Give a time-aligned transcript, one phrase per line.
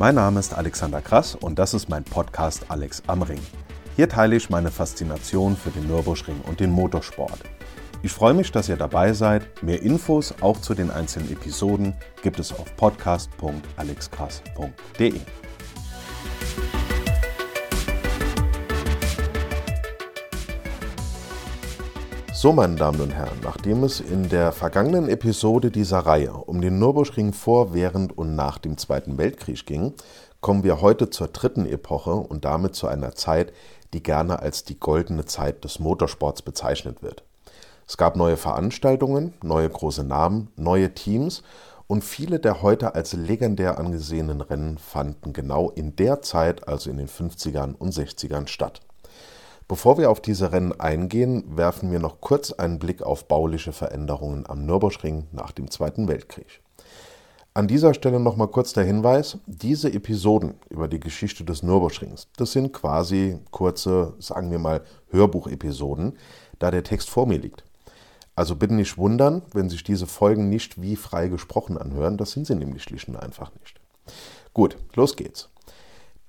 [0.00, 3.42] Mein Name ist Alexander Krass und das ist mein Podcast Alex am Ring.
[3.96, 7.40] Hier teile ich meine Faszination für den Nürburgring und den Motorsport.
[8.02, 9.62] Ich freue mich, dass ihr dabei seid.
[9.62, 15.20] Mehr Infos auch zu den einzelnen Episoden gibt es auf podcast.alexkrass.de.
[22.42, 26.78] So, meine Damen und Herren, nachdem es in der vergangenen Episode dieser Reihe um den
[26.78, 29.92] Nürburgring vor, während und nach dem Zweiten Weltkrieg ging,
[30.40, 33.52] kommen wir heute zur dritten Epoche und damit zu einer Zeit,
[33.92, 37.24] die gerne als die goldene Zeit des Motorsports bezeichnet wird.
[37.86, 41.42] Es gab neue Veranstaltungen, neue große Namen, neue Teams
[41.88, 46.96] und viele der heute als legendär angesehenen Rennen fanden genau in der Zeit, also in
[46.96, 48.80] den 50ern und 60ern statt.
[49.70, 54.44] Bevor wir auf diese Rennen eingehen, werfen wir noch kurz einen Blick auf bauliche Veränderungen
[54.48, 56.60] am Nürburgring nach dem Zweiten Weltkrieg.
[57.54, 62.50] An dieser Stelle nochmal kurz der Hinweis, diese Episoden über die Geschichte des Nürburgrings, das
[62.50, 66.18] sind quasi kurze, sagen wir mal, Hörbuchepisoden,
[66.58, 67.62] da der Text vor mir liegt.
[68.34, 72.48] Also bitte nicht wundern, wenn sich diese Folgen nicht wie frei gesprochen anhören, das sind
[72.48, 73.78] sie nämlich schlicht und einfach nicht.
[74.52, 75.48] Gut, los geht's.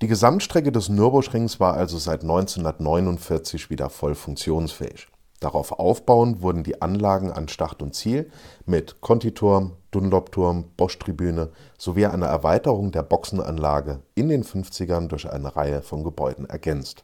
[0.02, 5.08] Die Gesamtstrecke des Nürburgrings war also seit 1949 wieder voll funktionsfähig.
[5.40, 8.32] Darauf aufbauend wurden die Anlagen an Start und Ziel
[8.66, 15.84] mit Contiturm, Dunlop-Turm, Bosch-Tribüne sowie einer Erweiterung der Boxenanlage in den 50ern durch eine Reihe
[15.84, 17.04] von Gebäuden ergänzt.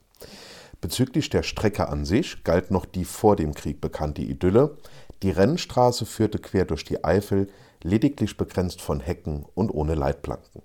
[0.82, 4.76] Bezüglich der Strecke an sich galt noch die vor dem Krieg bekannte Idylle.
[5.22, 7.48] Die Rennstraße führte quer durch die Eifel,
[7.84, 10.64] lediglich begrenzt von Hecken und ohne Leitplanken.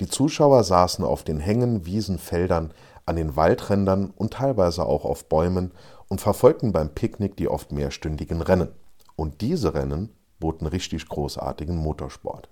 [0.00, 2.72] Die Zuschauer saßen auf den Hängen, Wiesen, Feldern,
[3.06, 5.72] an den Waldrändern und teilweise auch auf Bäumen
[6.08, 8.68] und verfolgten beim Picknick die oft mehrstündigen Rennen.
[9.16, 12.48] Und diese Rennen boten richtig großartigen Motorsport.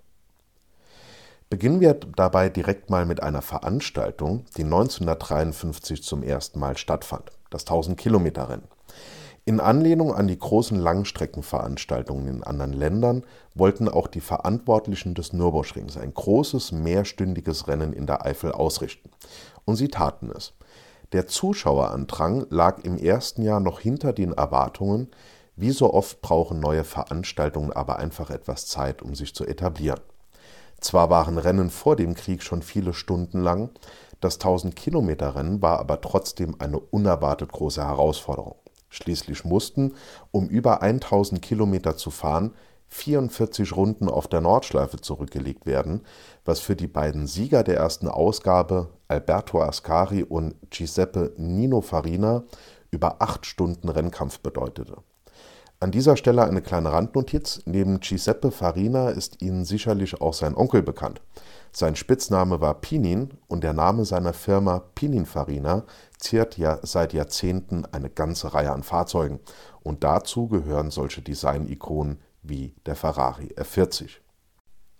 [1.49, 7.63] Beginnen wir dabei direkt mal mit einer Veranstaltung, die 1953 zum ersten Mal stattfand, das
[7.63, 8.67] 1000 Kilometer Rennen.
[9.43, 13.23] In Anlehnung an die großen Langstreckenveranstaltungen in anderen Ländern
[13.55, 19.09] wollten auch die Verantwortlichen des Nürburgrings ein großes mehrstündiges Rennen in der Eifel ausrichten.
[19.65, 20.53] Und sie taten es.
[21.11, 25.07] Der Zuschauerandrang lag im ersten Jahr noch hinter den Erwartungen,
[25.55, 30.01] wie so oft brauchen neue Veranstaltungen aber einfach etwas Zeit, um sich zu etablieren.
[30.79, 33.71] Zwar waren Rennen vor dem Krieg schon viele Stunden lang,
[34.19, 38.55] das 1000 Kilometer Rennen war aber trotzdem eine unerwartet große Herausforderung.
[38.91, 39.95] Schließlich mussten,
[40.31, 42.53] um über 1000 Kilometer zu fahren,
[42.89, 46.01] 44 Runden auf der Nordschleife zurückgelegt werden,
[46.43, 52.43] was für die beiden Sieger der ersten Ausgabe, Alberto Ascari und Giuseppe Nino Farina,
[52.91, 54.97] über acht Stunden Rennkampf bedeutete.
[55.81, 57.63] An dieser Stelle eine kleine Randnotiz.
[57.65, 61.21] Neben Giuseppe Farina ist Ihnen sicherlich auch sein Onkel bekannt.
[61.71, 65.83] Sein Spitzname war Pinin und der Name seiner Firma Pininfarina
[66.19, 69.39] ziert ja seit Jahrzehnten eine ganze Reihe an Fahrzeugen
[69.81, 74.19] und dazu gehören solche Design-Ikonen wie der Ferrari F40.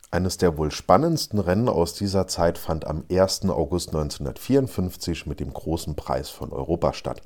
[0.10, 3.48] Eines der wohl spannendsten Rennen aus dieser Zeit fand am 1.
[3.50, 7.22] August 1954 mit dem Großen Preis von Europa statt.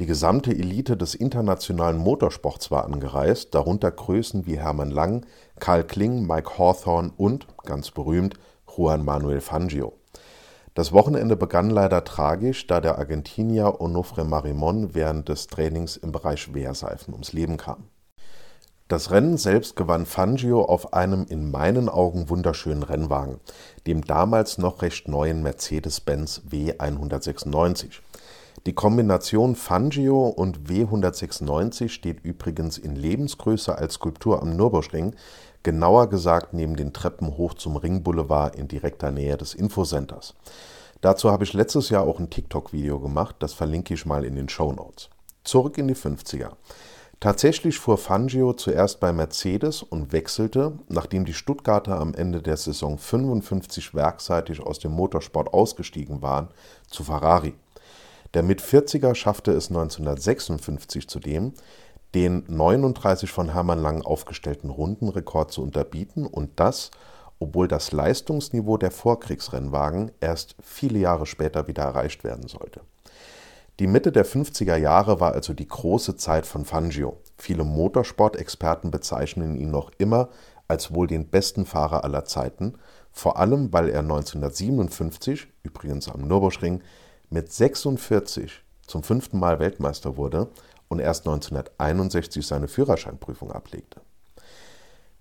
[0.00, 5.26] Die gesamte Elite des internationalen Motorsports war angereist, darunter Größen wie Hermann Lang,
[5.60, 8.34] Karl Kling, Mike Hawthorne und, ganz berühmt,
[8.76, 9.92] Juan Manuel Fangio.
[10.74, 16.54] Das Wochenende begann leider tragisch, da der Argentinier Onofre Marimon während des Trainings im Bereich
[16.54, 17.84] Wehrseifen ums Leben kam.
[18.88, 23.40] Das Rennen selbst gewann Fangio auf einem in meinen Augen wunderschönen Rennwagen,
[23.86, 28.00] dem damals noch recht neuen Mercedes-Benz W196.
[28.64, 35.16] Die Kombination Fangio und W196 steht übrigens in Lebensgröße als Skulptur am Nürburgring,
[35.64, 40.34] genauer gesagt neben den Treppen hoch zum Ringboulevard in direkter Nähe des Infocenters.
[41.00, 44.48] Dazu habe ich letztes Jahr auch ein TikTok-Video gemacht, das verlinke ich mal in den
[44.48, 45.10] Show Notes.
[45.42, 46.52] Zurück in die 50er.
[47.18, 52.96] Tatsächlich fuhr Fangio zuerst bei Mercedes und wechselte, nachdem die Stuttgarter am Ende der Saison
[52.96, 56.48] 55 werkseitig aus dem Motorsport ausgestiegen waren,
[56.86, 57.54] zu Ferrari.
[58.34, 61.52] Der mit 40er schaffte es 1956 zudem,
[62.14, 66.90] den 39 von Hermann Lang aufgestellten Rundenrekord zu unterbieten und das,
[67.38, 72.80] obwohl das Leistungsniveau der Vorkriegsrennwagen erst viele Jahre später wieder erreicht werden sollte.
[73.80, 77.18] Die Mitte der 50er Jahre war also die große Zeit von Fangio.
[77.36, 80.28] Viele Motorsportexperten bezeichnen ihn noch immer
[80.68, 82.74] als wohl den besten Fahrer aller Zeiten,
[83.10, 86.82] vor allem weil er 1957, übrigens am Nürburgring,
[87.32, 90.48] mit 46 zum fünften Mal Weltmeister wurde
[90.88, 94.00] und erst 1961 seine Führerscheinprüfung ablegte.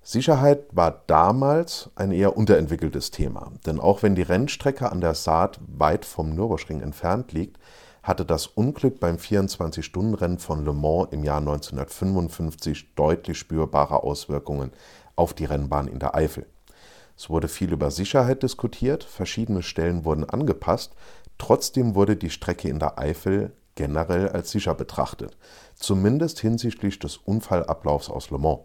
[0.04, 5.60] Sicherheit war damals ein eher unterentwickeltes Thema, denn auch wenn die Rennstrecke an der Saat
[5.68, 7.58] weit vom Nürburgring entfernt liegt,
[8.04, 14.72] hatte das Unglück beim 24-Stunden-Rennen von Le Mans im Jahr 1955 deutlich spürbare Auswirkungen
[15.16, 16.48] auf die Rennbahn in der Eifel.
[17.22, 20.96] Es wurde viel über Sicherheit diskutiert, verschiedene Stellen wurden angepasst,
[21.38, 25.38] trotzdem wurde die Strecke in der Eifel generell als sicher betrachtet,
[25.76, 28.62] zumindest hinsichtlich des Unfallablaufs aus Le Mans.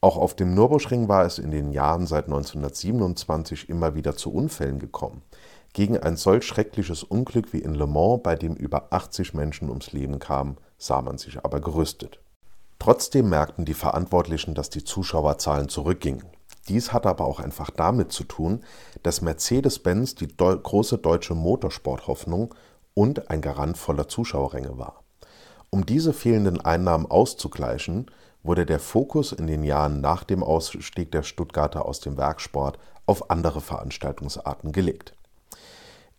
[0.00, 4.80] Auch auf dem Nürburgring war es in den Jahren seit 1927 immer wieder zu Unfällen
[4.80, 5.22] gekommen.
[5.72, 9.92] Gegen ein solch schreckliches Unglück wie in Le Mans, bei dem über 80 Menschen ums
[9.92, 12.18] Leben kamen, sah man sich aber gerüstet.
[12.80, 16.24] Trotzdem merkten die Verantwortlichen, dass die Zuschauerzahlen zurückgingen.
[16.68, 18.62] Dies hat aber auch einfach damit zu tun,
[19.02, 22.54] dass Mercedes-Benz die Deu große deutsche Motorsporthoffnung
[22.94, 25.02] und ein Garant voller Zuschauerränge war.
[25.70, 28.10] Um diese fehlenden Einnahmen auszugleichen,
[28.42, 33.30] wurde der Fokus in den Jahren nach dem Ausstieg der Stuttgarter aus dem Werksport auf
[33.30, 35.14] andere Veranstaltungsarten gelegt.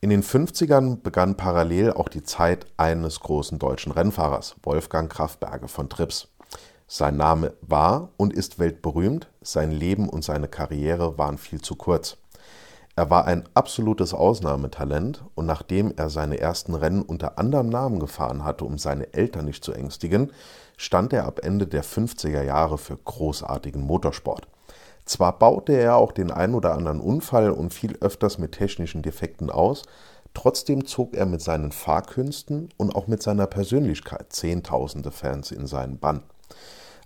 [0.01, 5.89] In den 50ern begann parallel auch die Zeit eines großen deutschen Rennfahrers, Wolfgang Kraftberge von
[5.89, 6.29] Trips.
[6.91, 12.17] Sein Name war und ist weltberühmt, sein Leben und seine Karriere waren viel zu kurz.
[12.95, 18.43] Er war ein absolutes Ausnahmetalent und nachdem er seine ersten Rennen unter anderem Namen gefahren
[18.43, 20.31] hatte, um seine Eltern nicht zu ängstigen,
[20.77, 24.47] stand er ab Ende der 50er Jahre für großartigen Motorsport.
[25.05, 29.51] Zwar baute er auch den ein oder anderen Unfall und fiel öfters mit technischen Defekten
[29.51, 29.83] aus,
[30.33, 35.99] trotzdem zog er mit seinen Fahrkünsten und auch mit seiner Persönlichkeit Zehntausende Fans in seinen
[35.99, 36.23] Bann.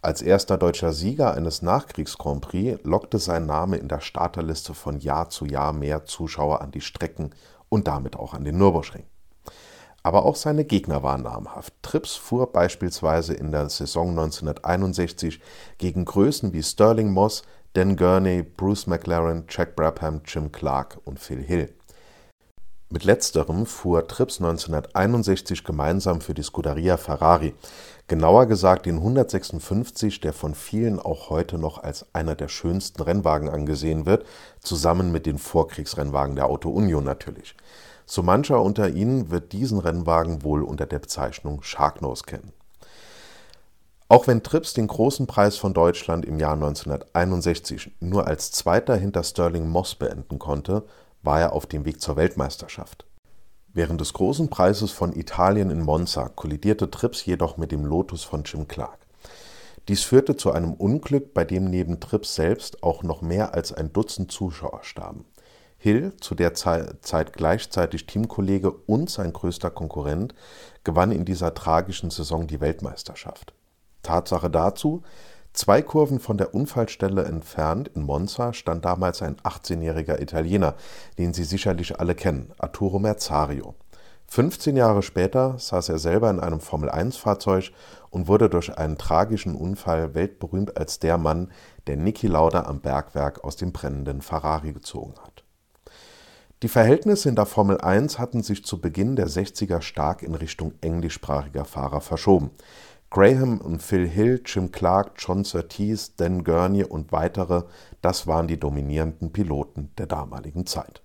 [0.04, 5.30] Als erster deutscher Sieger eines Nachkriegs-Grand Prix lockte sein Name in der Starterliste von Jahr
[5.30, 7.30] zu Jahr mehr Zuschauer an die Strecken
[7.70, 9.06] und damit auch an den Nürburgring.
[10.04, 11.74] Aber auch seine Gegner waren namhaft.
[11.82, 15.40] Trips fuhr beispielsweise in der Saison 1961
[15.78, 21.42] gegen Größen wie Sterling Moss, Dan Gurney, Bruce McLaren, Jack Brabham, Jim Clark und Phil
[21.42, 21.74] Hill.
[22.94, 27.56] Mit letzterem fuhr Trips 1961 gemeinsam für die Scuderia Ferrari,
[28.08, 33.50] genauer gesagt den 156, der von vielen auch heute noch als einer der schönsten Rennwagen
[33.50, 34.26] angesehen wird,
[34.60, 37.56] zusammen mit den Vorkriegsrennwagen der Auto Union natürlich.
[38.06, 42.52] So mancher unter Ihnen wird diesen Rennwagen wohl unter der Bezeichnung Sharknose kennen.
[44.10, 49.24] Auch wenn Trips den großen Preis von Deutschland im Jahr 1961 nur als Zweiter hinter
[49.24, 50.84] Sterling Moss beenden konnte,
[51.24, 53.06] war er auf dem Weg zur Weltmeisterschaft.
[53.76, 58.44] Während des großen Preises von Italien in Monza kollidierte Trips jedoch mit dem Lotus von
[58.44, 59.00] Jim Clark.
[59.88, 63.92] Dies führte zu einem Unglück, bei dem neben Trips selbst auch noch mehr als ein
[63.92, 65.26] Dutzend Zuschauer starben.
[65.78, 70.36] Hill, zu der Zeit gleichzeitig Teamkollege und sein größter Konkurrent,
[70.84, 73.54] gewann in dieser tragischen Saison die Weltmeisterschaft.
[74.04, 75.02] Tatsache dazu,
[75.54, 80.76] zwei Kurven von der Unfallstelle entfernt in Monza stand damals ein 18-jähriger Italiener,
[81.18, 83.76] den Sie sicherlich alle kennen, Arturo Merzario.
[84.28, 87.72] 15 Jahre später saß er selber in einem Formel-1-Fahrzeug
[88.10, 91.52] und wurde durch einen tragischen Unfall weltberühmt als der Mann,
[91.86, 95.44] der Niki Lauda am Bergwerk aus dem brennenden Ferrari gezogen hat.
[96.64, 100.74] Die Verhältnisse in der Formel 1 hatten sich zu Beginn der 60er stark in Richtung
[100.80, 102.52] englischsprachiger Fahrer verschoben.
[103.14, 107.62] Graham und Phil Hill, Jim Clark, John Surtees, Dan Gurney und weitere,
[108.02, 111.04] das waren die dominierenden Piloten der damaligen Zeit.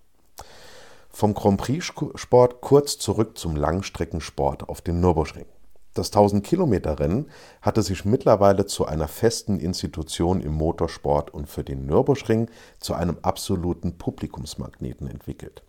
[1.10, 5.44] Vom Grand Prix-Sport kurz zurück zum Langstreckensport auf dem Nürburgring.
[5.92, 7.28] Das 1000-Kilometer-Rennen
[7.60, 12.50] hatte sich mittlerweile zu einer festen Institution im Motorsport und für den Nürburgring
[12.80, 15.62] zu einem absoluten Publikumsmagneten entwickelt.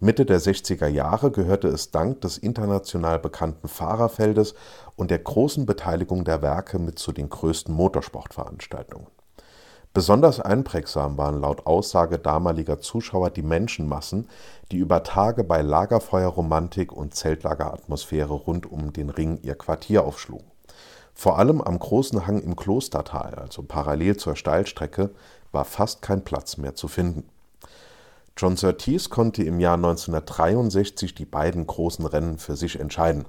[0.00, 4.54] Mitte der 60er Jahre gehörte es dank des international bekannten Fahrerfeldes
[4.94, 9.08] und der großen Beteiligung der Werke mit zu den größten Motorsportveranstaltungen.
[9.92, 14.28] Besonders einprägsam waren laut Aussage damaliger Zuschauer die Menschenmassen,
[14.70, 20.46] die über Tage bei Lagerfeuerromantik und Zeltlageratmosphäre rund um den Ring ihr Quartier aufschlugen.
[21.12, 25.10] Vor allem am großen Hang im Klostertal, also parallel zur Steilstrecke,
[25.50, 27.28] war fast kein Platz mehr zu finden.
[28.40, 33.24] John Surtees konnte im Jahr 1963 die beiden großen Rennen für sich entscheiden.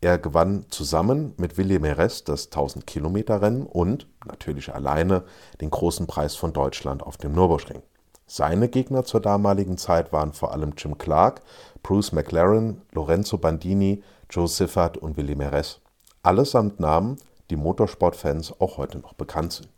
[0.00, 5.24] Er gewann zusammen mit Willy Meres das 1000-Kilometer-Rennen und, natürlich alleine,
[5.60, 7.82] den großen Preis von Deutschland auf dem Nürburgring.
[8.26, 11.42] Seine Gegner zur damaligen Zeit waren vor allem Jim Clark,
[11.82, 15.80] Bruce McLaren, Lorenzo Bandini, Joe Siffert und Willy Meres.
[16.22, 17.18] Allesamt Namen,
[17.50, 19.75] die Motorsportfans auch heute noch bekannt sind.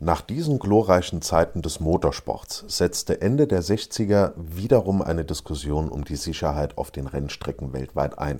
[0.00, 6.14] Nach diesen glorreichen Zeiten des Motorsports setzte Ende der 60er wiederum eine Diskussion um die
[6.14, 8.38] Sicherheit auf den Rennstrecken weltweit ein.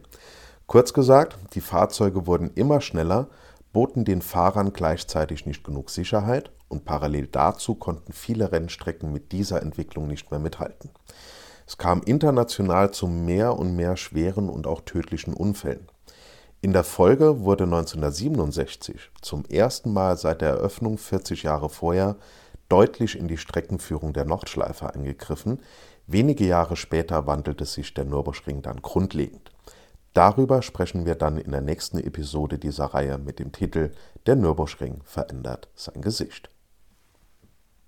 [0.68, 3.26] Kurz gesagt, die Fahrzeuge wurden immer schneller,
[3.72, 9.60] boten den Fahrern gleichzeitig nicht genug Sicherheit und parallel dazu konnten viele Rennstrecken mit dieser
[9.60, 10.90] Entwicklung nicht mehr mithalten.
[11.66, 15.88] Es kam international zu mehr und mehr schweren und auch tödlichen Unfällen.
[16.60, 22.16] In der Folge wurde 1967 zum ersten Mal seit der Eröffnung 40 Jahre vorher
[22.68, 25.60] deutlich in die Streckenführung der Nordschleife eingegriffen.
[26.08, 29.52] Wenige Jahre später wandelte sich der Nürburgring dann grundlegend.
[30.14, 33.92] Darüber sprechen wir dann in der nächsten Episode dieser Reihe mit dem Titel
[34.26, 36.50] Der Nürburgring verändert sein Gesicht.